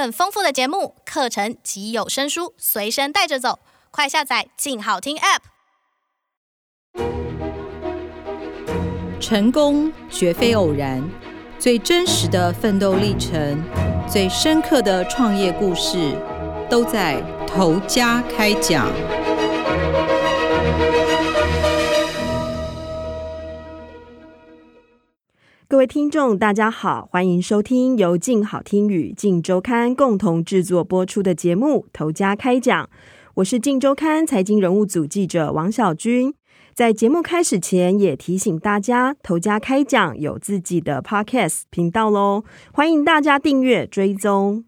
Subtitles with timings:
[0.00, 3.58] 更丰富的节目、课程及有声书随身带着走，
[3.90, 5.40] 快下载“静好听 ”App。
[9.20, 11.06] 成功绝非偶然，
[11.58, 13.62] 最真实的奋斗历程、
[14.08, 16.16] 最深刻的创业故事，
[16.70, 18.90] 都在头家开讲。
[25.70, 32.84] 各位听众，大家好，欢迎收听由静好听与静周刊共同制作播出的节目《投家开讲》，
[33.34, 36.34] 我是静周刊财经人物组记者王小军。
[36.74, 42.42] 在节目开始前，也提醒大家，《投家开讲》有自己的 Podcast 频道喽，
[42.72, 44.64] 欢迎大家订阅追踪。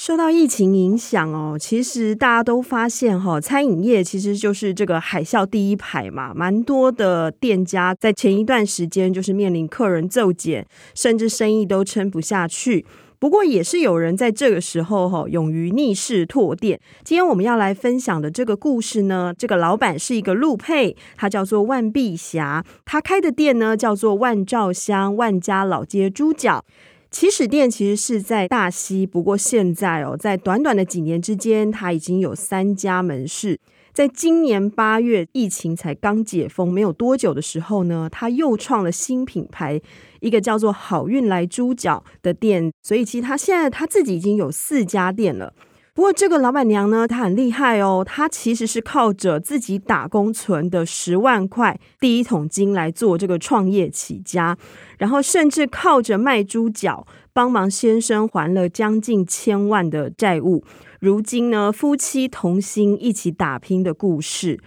[0.00, 12.86] 受到疫情影响哦，其实大家都发现哈，餐饮业其实就是这个海啸第一排嘛，蛮多的店家在前一段时间就是面临客人骤减，甚至生意都撑不下去。
[13.18, 16.78] 不过也是有人在这个时候哈，勇于逆势拓店。
[17.02, 26.64] 今天我们要来分享的这个故事呢，这个老板是一个陆配，他叫做万碧霞，他开的店呢叫做万兆香万家老街猪脚。
[27.10, 33.58] 起始店其实是在大溪，不过现在哦，在短短的几年之间，它已经有三家门市。
[33.94, 39.80] 在今年八月，疫情才刚解封没有多久的时候呢，他又创了新品牌，
[40.20, 42.70] 一个叫做“好运来猪脚”的店。
[42.82, 45.52] 所以，其实他现在他自己已经有四家店了。
[45.98, 54.56] 不过，这个老板娘呢，她很厉害哦，她其实是靠着自己打工存的十万块第一桶金来做这个创业起家，
[54.98, 60.62] 然后甚至靠着卖猪脚帮忙先生还了将近千万的债务。
[61.00, 64.60] 如今呢，夫妻同心一起打拼的故事。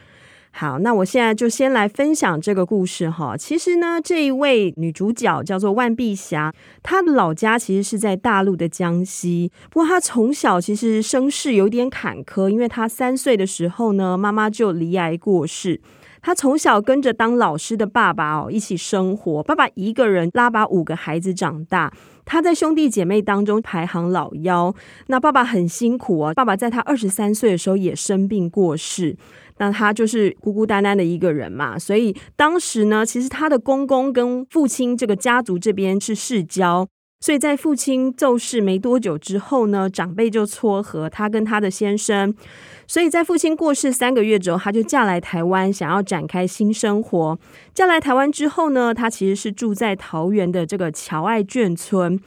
[0.54, 3.36] 好，那我现在就先来分享这个故事哈。
[3.38, 9.52] 其实呢，这一位女主角叫做万碧霞，她的老家其实是在大陆的江西。
[9.72, 15.82] 不过她从小其实身世有点坎坷，因为她三岁的时候呢，妈妈就罹癌过世。
[16.22, 21.92] 她从小跟着当老师的爸爸哦一起生活，爸爸一个人拉把五个孩子长大。
[22.23, 24.76] 她在兄弟姐妹当中排行老幺。
[25.08, 29.17] 那爸爸很辛苦哦，爸爸在她二十三岁的时候也生病过世。
[29.61, 36.88] 那他就是孤孤单单的一个人嘛，所以当时呢，其实他的公公跟父亲这个家族这边是世交，
[37.20, 42.33] 所以在父亲骤逝没多久之后呢，长辈就撮合他跟他的先生，
[42.88, 47.38] 所以在父亲过世三个月之后，他就嫁来台湾，想要展开新生活。
[47.76, 52.20] 嫁来台湾之后呢，他其实是住在桃园的这个乔爱眷村。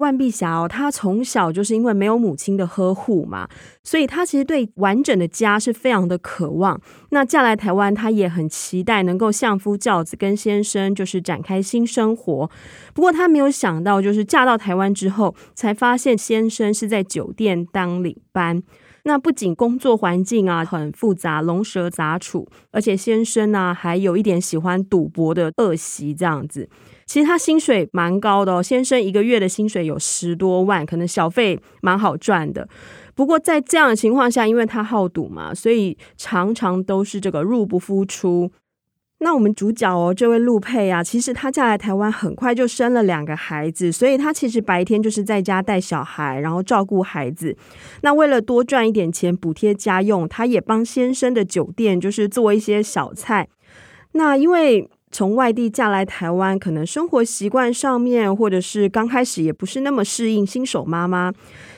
[0.00, 3.48] 万碧霞哦，她从小就是因为没有母亲的呵护嘛，
[3.84, 6.80] 所以她其实对完整的家是非常的渴望。
[7.10, 12.50] 那嫁来台湾，她也很期待能够相夫教子，跟先生就是展开新生活。
[12.94, 18.62] 不过她没有想到，就是嫁到台湾之后，才发现先生是在酒店当领班。
[19.04, 26.68] 那不仅工作环境啊很复杂，龙蛇杂处，而且先生呢、还有一点喜欢赌博的恶习，这样子。
[27.10, 32.68] 其实他薪水蛮高的哦，先生一个月的薪水有十多万，可能小费蛮好赚的。
[33.16, 38.52] 不过在这样的情况下，因为他好赌嘛，所以常常都是这个入不敷出。
[39.18, 47.56] 那我们主角哦，这位陆佩啊，其实她嫁来台湾很快就生了两个孩子，所以她其实白天就是在家带小孩，然后照顾孩子。
[48.02, 53.48] 那为了多赚一点钱补贴家用，她也帮先生的酒店就是做一些小菜。
[54.12, 61.32] 那因为从外地嫁来台湾，可能生活习惯上面，或者是刚开始也不是那么适应新手妈妈，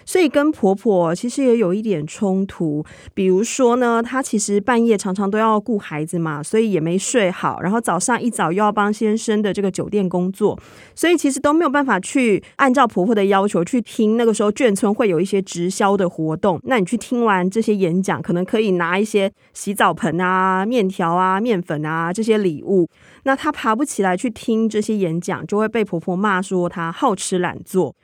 [0.04, 2.84] 所以跟婆婆其实也有一点冲突。
[3.14, 10.58] 比如说呢，她其实半夜常常都要顾孩子嘛，所以也没睡好，然后早上一早又要帮先生的这个酒店工作，
[10.94, 14.16] 所以其实都没有办法去按照婆婆的要求去听。
[14.16, 22.88] 那个时候眷村会有一些直销的活动，那你去听完这些演讲，可能可以拿一些洗澡盆啊、面条啊、面粉啊这些礼物。
[23.24, 27.94] 那她爬不起来去听这些演讲，就会被婆婆骂说她好吃懒做。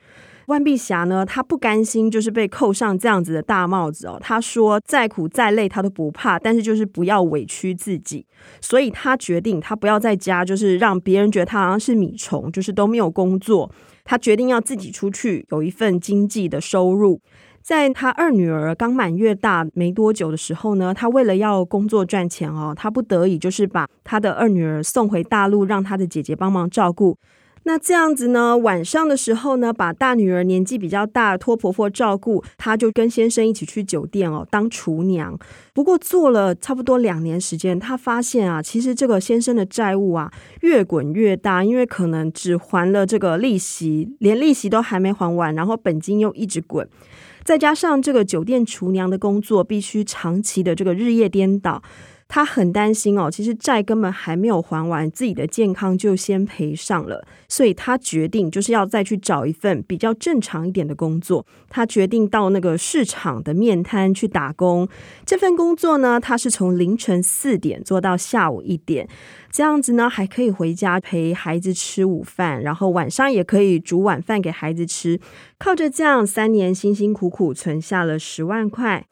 [0.49, 4.17] 万碧霞呢，她不甘心，就是被扣上这样子的大帽子哦。
[4.19, 8.25] 她说再苦再累她都不怕，但是就是不要委屈自己。
[8.59, 13.71] 所以她决定，她不要在家，就是让别人觉得她好像是米虫，就是都没有工作。
[14.03, 17.21] 她决定要自己出去有一份经济的收入。
[17.61, 27.15] 在她二女儿刚满月大没多久的时候呢，她为了要工作赚钱哦，她不得已就是把她的二女儿送回大陆，让她的姐姐帮忙照顾。
[27.63, 35.37] 那这样子呢，晚上的时候呢，把大女儿年纪比较大，托婆婆照顾，她就跟先生一起去酒店哦当厨娘。
[35.73, 46.87] 不过做了差不多两年时间，她发现啊，其实这个先生的债务啊越滚越大，因为可能只还了这个利息，连利息都还没还完，然后本金又一直滚，
[47.43, 51.83] 再加上这个酒店厨娘的工作必须长期的这个日夜颠倒。
[52.29, 61.43] 他很担心哦，其实债根本还没有还完，自己的健康就先赔上了，所以他决定就是要再去找一份比较正常一点的工作。
[61.69, 64.87] 他决定到那个市场的面摊去打工。
[65.25, 69.09] 这份工作呢，他是从凌晨四点做到下午一点，
[69.51, 75.19] 这样子呢还可以回家陪孩子吃午饭，然后晚上也可以煮晚饭给孩子吃。
[75.57, 79.07] 靠着这样三年辛辛苦苦存下了十万块。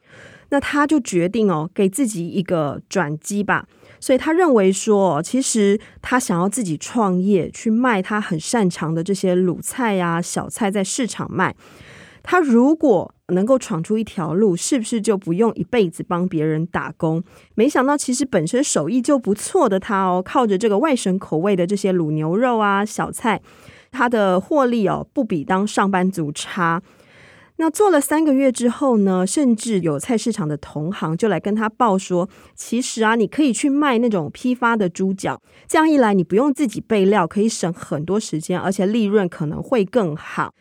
[0.50, 3.68] 那他就决定哦，给自己一个转机吧。
[4.00, 11.56] 所以他认为说，其实他想要自己创业，去卖他很擅长的这些卤菜呀、小菜，在市场卖。
[12.22, 17.24] 他如果能够闯出一条路，是不是就不用一辈子帮别人打工？
[17.56, 23.42] 没想到，其实本身手艺就不错的他哦，靠着这个外省口味的这些卤牛肉啊、小菜，
[23.92, 26.82] 他的获利哦，不比当上班族差。
[27.60, 40.54] 那做了三个月之后呢，甚至有菜市场的同行就来跟他报说，其实啊，你可以去卖那种批发的猪脚，这样一来，你不用自己备料，可以省很多时间，而且利润可能会更好。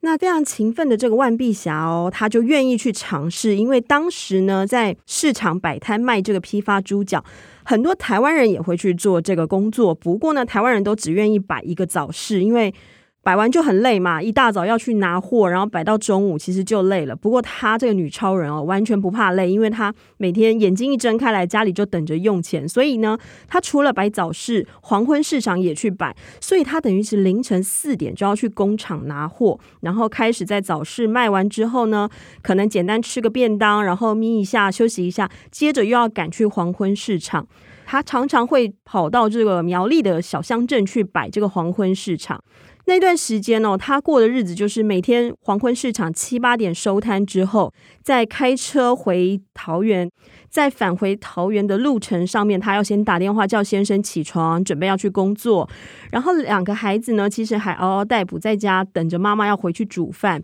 [0.00, 7.24] 那非常勤奋的这个万碧霞哦，他就愿意去尝试，因为当时呢，在市场摆摊卖这个批发猪脚，
[7.62, 12.74] 很多台湾人也会去做这个工作，不过呢，台湾人都只愿意摆一个早市，因为。
[13.24, 17.14] 摆完就很累嘛，一大早要去拿货，然后摆到中午，其实就累了。
[17.14, 22.68] 不过她这个女超人哦，完全不怕累，因为她每天眼睛一睁开来，家里就等着用钱。
[22.68, 23.16] 所以呢，
[23.46, 26.16] 她除了摆早市，黄昏市场也去摆。
[26.40, 32.08] 所以她等于是凌晨四点就要去工厂拿货，然后开始在早市卖完之后呢，
[32.42, 37.46] 可能简单吃个便当，然后眯一下休息一下，接着又要赶去黄昏市场。
[37.84, 42.42] 她常常会跑到这个苗栗的小乡镇去摆这个黄昏市场。
[42.86, 50.10] 那段时间哦，他过的日子就是每天黄昏市场七八点收摊之后，再开车回桃园，
[50.50, 55.68] 在返回桃园的路程上面，他要先打电话叫先生起床，准备要去工作。
[56.10, 60.42] 然后两个孩子呢，其实还嗷嗷待哺在家，等着妈妈要回去煮饭。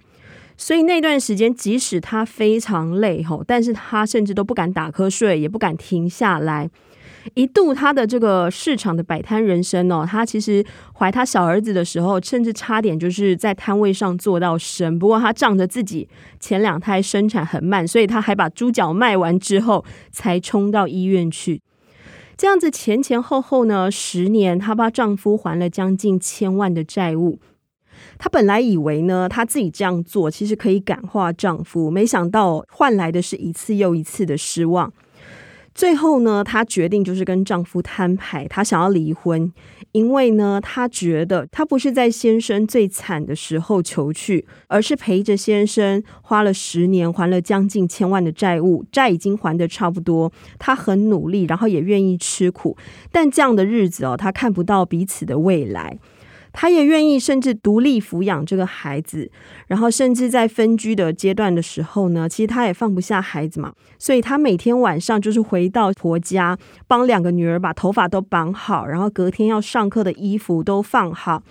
[0.56, 6.68] 所以那段时间，即使他非常累吼，但是他甚至都不敢打瞌睡，也不敢停下来。
[7.34, 10.64] 一度他的这个市场的摆摊人生哦，他其实
[10.94, 14.98] 怀他小儿子的时候，甚至差点就是在摊位上做到生。
[14.98, 16.08] 不过他仗着自己
[16.40, 21.60] 前两胎生产很慢，所以他还把猪脚卖完之后才冲到医院去。
[22.36, 27.40] 这样子前前后后呢，十年，她帮丈夫还了将近千万的债务。
[28.16, 34.92] 她本来以为呢，她自己这样做其实可以感化丈夫，没想到换来的是一次又一次的失望。
[35.78, 39.52] 最后呢，她决定就是跟丈夫摊牌，她想要离婚，
[39.92, 52.76] 因为呢，她觉得她不是在先生最惨的时候求去，而是陪着先生花了十年，还了将近千万的债务，债已经还的差不多，她很努力，然后也愿意吃苦，
[53.12, 55.96] 但这样的日子哦，她看不到彼此的未来。
[56.52, 59.30] 她也愿意，甚至独立抚养这个孩子，
[59.66, 71.42] 然后甚至在分居的阶段的时候呢，其实她也放不下孩子嘛，所以她每天晚上就是回到婆家，帮两个女儿把头发都绑好，然后隔天要上课的衣服都放好，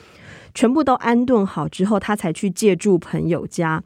[0.53, 3.83] 全部都安顿好之后，她才去借住朋友家。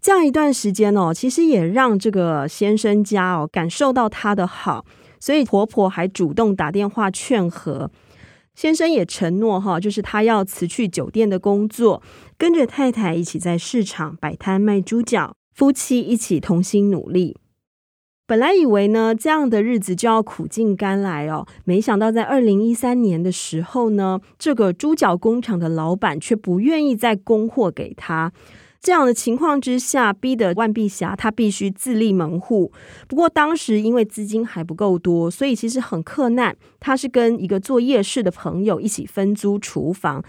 [0.00, 4.84] 这样一段时间哦，其实也让这个先生家哦感受到她的好，
[5.18, 7.90] 所以婆婆还主动打电话劝和。
[8.56, 12.02] 先生也承诺哈，就是他要辞去酒店的工作，
[12.38, 17.36] 跟着太太一起在市场摆摊卖猪脚，夫妻一起同心努力。
[18.26, 28.32] 本来以为呢，这样的日子就要苦尽甘来哦，没想到在二零一三年的时候呢，这个猪脚工厂的老板却不愿意再供货给他。
[28.86, 32.70] 这样的情况之下，逼得万碧霞她必须自立门户。
[33.08, 36.56] 不过当时因为资金还不够多，所以其实很困难。
[36.78, 40.22] 她是跟一个做夜市的朋友一起分租厨房。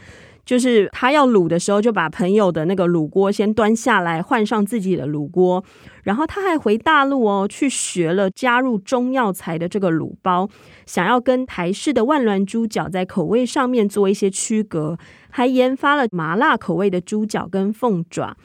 [0.48, 5.62] 就是他要卤的时候，就把朋友的那个卤锅先端下来，换上自己的卤锅。
[6.04, 10.48] 然后他还回大陆哦，去学了加入中药材的这个卤包，
[10.86, 14.98] 想要跟台式的万峦猪脚在口味上面做一些区隔，
[15.30, 18.38] 还研发了麻辣口味的猪脚跟凤爪，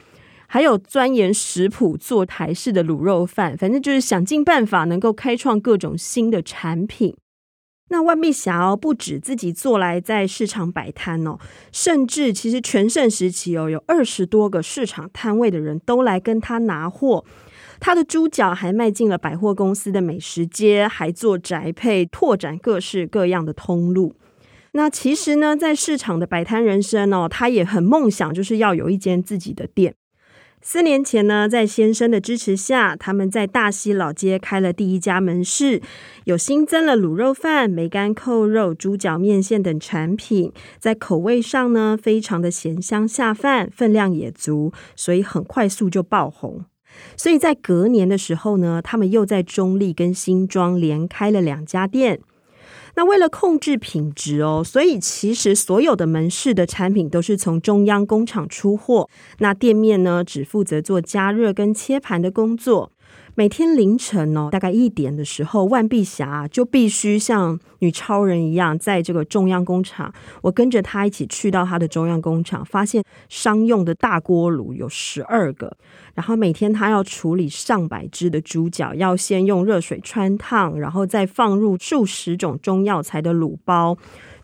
[0.49, 3.56] 还有钻研食谱做台式的卤肉饭。
[3.56, 7.14] 反正就是想尽办法能够开创各种新的产品。
[7.92, 11.38] 那万碧霞哦，不止自己做来在市场摆摊哦，
[11.70, 17.22] 甚至其实全盛时期哦，有二十多个市场摊位的人都来跟他拿货。
[17.78, 24.14] 他的猪脚还卖进了百货公司的美食街，还做宅配，拓展各式各样的通路。
[24.72, 29.94] 那其实呢，在市场的摆摊人生哦，他也很梦想，就是要有一间自己的店。
[30.64, 35.83] 四年前呢，在先生的支持下，他们在大溪老街开了第一家门市，
[36.25, 46.64] 有新增了卤肉饭、梅干扣肉、猪脚面线等产品，在口味上呢，非常的咸香下饭，分量也足，所以很快速就爆红。
[47.16, 52.21] 所以在隔年的时候呢，他们又在中坜跟新庄连开了两家店。
[52.94, 59.08] 那为了控制品质哦，所以其实所有的门市的产品都是从中央工厂出货，
[59.38, 62.92] 那店面呢，只负责做加热跟切盘的工作。
[63.35, 70.12] 每天凌晨哦，大概一点的时候，万碧霞就必须像女超人一样，在这个中央工厂，
[70.43, 75.75] 我跟着她一起去到她的中央工厂，发现商用的大锅炉有十二个，
[76.15, 83.97] 然后每天她要处理上百只的猪脚，要先用热水穿烫，然后再放入数十种中药材的卤包。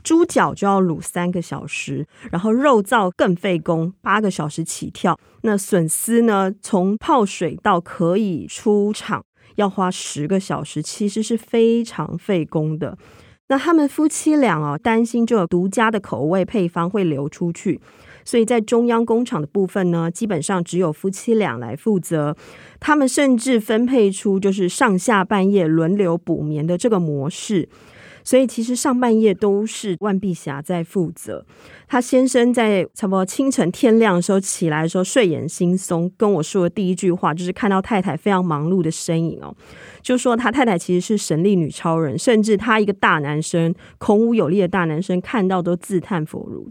[0.09, 5.15] 猪脚就要卤三个小时，然后肉燥更费工，八个小时起跳。
[5.43, 9.23] 那笋丝呢，从泡水到可以出厂
[9.57, 12.97] 要花十个小时，其实是非常费工的。
[13.49, 17.79] 那他们夫妻俩哦，担心这个独家的口味配方会流出去，
[18.25, 22.35] 所以在中央工厂的部分呢，基本上只有夫妻俩来负责。
[22.81, 27.69] 他们甚至分配出就是上下半夜轮流补眠的这个模式。
[28.29, 31.47] 所以其实上半夜都是万碧霞在负责。
[31.87, 39.57] 她先生在差不多清晨天亮的时候起来的时候，睡眼惺忪，跟我说的第一句话就是看到太太非常忙碌的身影哦，
[40.03, 46.71] 就说他太太其实是神力女超人，甚至他一个大男生，孔武有力的大男生看到都自叹弗如。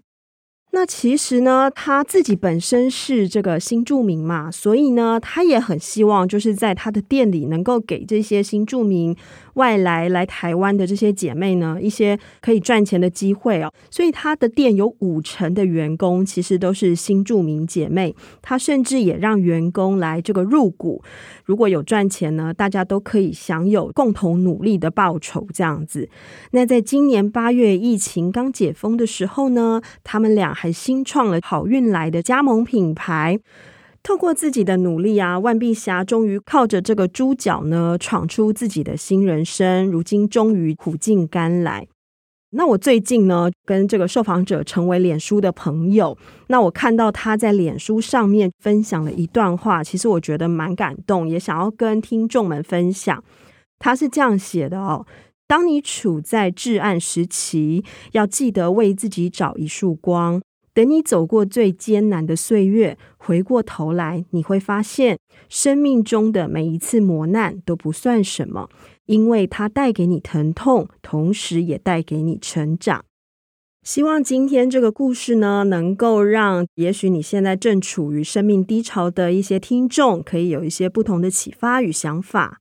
[0.79, 9.17] 那其实呢，他自己本身是这个新住民嘛，所以呢，他也很希望就是在他的店里能够给这些新住民。
[9.55, 21.01] 外来来台湾的这些姐妹呢，一些可以赚钱的机会哦，所以他的店有五成的员工其实都是新住民姐妹，她甚至也让员工来这个入股，
[21.43, 26.07] 如果有赚钱呢，大家都可以享有共同努力的报酬这样子。
[26.51, 33.39] 那在今年八月疫情刚解封的时候呢，他们俩还新创了好运来的加盟品牌。
[34.03, 39.87] 透过自己的努力啊，万碧霞终于靠着这个猪脚呢，闯出自己的新人生。
[39.87, 41.87] 如今终于苦尽甘来。
[42.51, 46.17] 那我最近呢，跟这个受访者成为脸书的朋友。
[46.47, 53.21] 那我看到他在脸书上面分享了一段话，其实我觉得蛮感动，也想要跟听众们分享。
[53.77, 55.05] 他是这样写的哦：
[55.45, 57.83] 当你处在至暗时期，
[58.13, 60.41] 要记得为自己找一束光。
[60.77, 65.17] 等你走过最艰难的岁月，回过头来，你会发现，
[65.49, 68.69] 生命中的每一次磨难都不算什么，
[69.07, 73.03] 因为它带给你疼痛，同时也带给你成长。
[73.81, 82.59] 希望今天这个故事呢，能够让也许你现在正处于生命低潮的一些听众，可以有一些不同的启发与想法。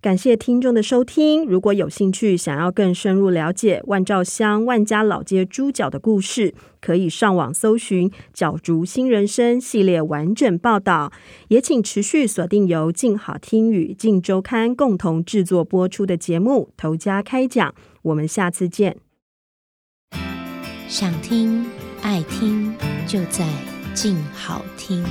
[0.00, 1.44] 感谢听众的收听。
[1.44, 11.12] 如果有兴趣，想要更深入了解万兆乡万家老街猪脚的故事，可以上网搜寻《脚足新人生》系列完整报道。
[11.48, 17.68] 也请持续锁定由静好听与静周刊共同制作播出的节目《头家开讲》。
[18.00, 18.96] 我们下次见。
[20.88, 21.66] 想听
[22.00, 22.74] 爱听，
[23.06, 23.46] 就在
[23.92, 25.04] 静好听。